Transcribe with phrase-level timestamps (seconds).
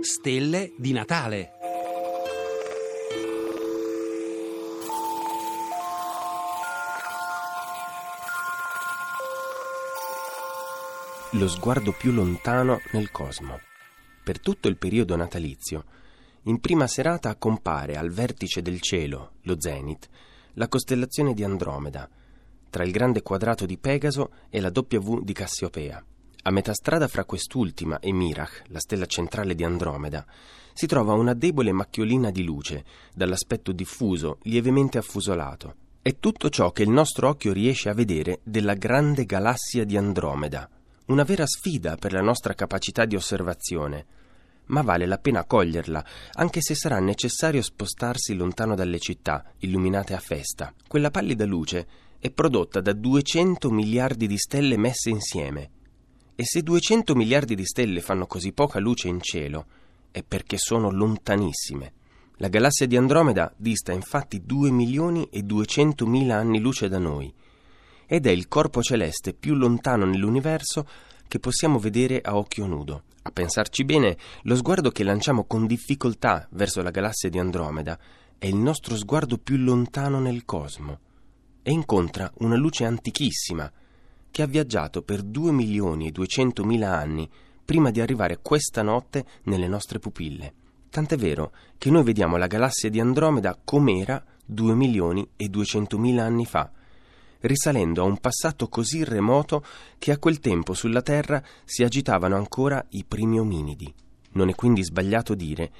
[0.00, 1.52] stelle di Natale.
[11.32, 13.58] Lo sguardo più lontano nel cosmo.
[14.22, 15.84] Per tutto il periodo natalizio,
[16.44, 20.08] in prima serata compare al vertice del cielo, lo zenit,
[20.54, 22.08] la costellazione di Andromeda,
[22.70, 26.04] tra il grande quadrato di Pegaso e la W di Cassiopea.
[26.48, 30.24] A metà strada fra quest'ultima e Mirach, la stella centrale di Andromeda,
[30.72, 35.74] si trova una debole macchiolina di luce, dall'aspetto diffuso, lievemente affusolato.
[36.00, 40.66] È tutto ciò che il nostro occhio riesce a vedere della grande galassia di Andromeda,
[41.08, 44.06] una vera sfida per la nostra capacità di osservazione,
[44.68, 50.18] ma vale la pena coglierla, anche se sarà necessario spostarsi lontano dalle città, illuminate a
[50.18, 50.72] festa.
[50.88, 51.86] Quella pallida luce
[52.18, 55.72] è prodotta da 200 miliardi di stelle messe insieme.
[56.40, 59.66] E se 200 miliardi di stelle fanno così poca luce in cielo,
[60.12, 61.94] è perché sono lontanissime.
[62.36, 67.34] La galassia di Andromeda dista infatti 2 milioni e 200 mila anni luce da noi,
[68.06, 70.86] ed è il corpo celeste più lontano nell'universo
[71.26, 73.02] che possiamo vedere a occhio nudo.
[73.22, 77.98] A pensarci bene, lo sguardo che lanciamo con difficoltà verso la galassia di Andromeda
[78.38, 81.00] è il nostro sguardo più lontano nel cosmo
[81.64, 83.68] e incontra una luce antichissima
[84.30, 87.28] che ha viaggiato per 2 milioni e 200 mila anni
[87.64, 90.54] prima di arrivare questa notte nelle nostre pupille.
[90.90, 96.24] Tant'è vero che noi vediamo la galassia di Andromeda com'era 2 milioni e 200 mila
[96.24, 96.70] anni fa,
[97.40, 99.62] risalendo a un passato così remoto
[99.98, 103.92] che a quel tempo sulla Terra si agitavano ancora i primi ominidi.
[104.32, 105.70] Non è quindi sbagliato dire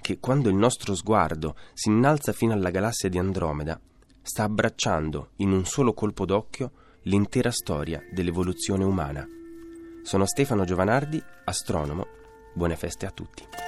[0.00, 3.80] che quando il nostro sguardo si innalza fino alla galassia di Andromeda,
[4.22, 6.72] sta abbracciando in un solo colpo d'occhio
[7.06, 9.26] l'intera storia dell'evoluzione umana.
[10.02, 12.06] Sono Stefano Giovanardi, astronomo.
[12.52, 13.65] Buone feste a tutti.